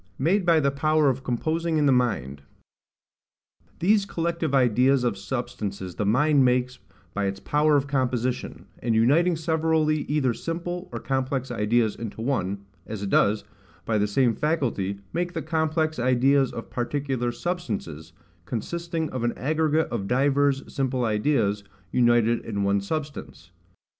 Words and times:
Made 0.17 0.47
by 0.47 0.59
the 0.59 0.71
Power 0.71 1.09
of 1.11 1.23
composing 1.23 1.77
in 1.77 1.85
the 1.85 1.91
Mind. 1.91 2.41
These 3.77 4.07
collective 4.07 4.55
ideas 4.55 5.03
of 5.03 5.15
substances 5.15 5.93
the 5.93 6.07
mind 6.07 6.43
makes, 6.43 6.79
by 7.13 7.25
its 7.27 7.39
power 7.39 7.75
of 7.77 7.85
composition, 7.85 8.65
and 8.79 8.95
uniting 8.95 9.35
severally 9.35 9.99
either 10.05 10.33
simple 10.33 10.89
or 10.91 10.97
complex 10.99 11.51
ideas 11.51 11.95
into 11.95 12.19
one, 12.19 12.65
as 12.87 13.03
it 13.03 13.11
does, 13.11 13.43
by 13.85 13.99
the 13.99 14.07
same 14.07 14.33
faculty, 14.33 15.01
make 15.13 15.33
the 15.33 15.43
complex 15.43 15.99
ideas 15.99 16.51
of 16.51 16.71
particular 16.71 17.31
substances, 17.31 18.11
consisting 18.45 19.07
of 19.11 19.23
an 19.23 19.37
aggregate 19.37 19.87
of 19.91 20.07
divers 20.07 20.63
simple 20.73 21.05
ideas, 21.05 21.63
united 21.91 22.43
in 22.43 22.63
one 22.63 22.81
substance. 22.81 23.51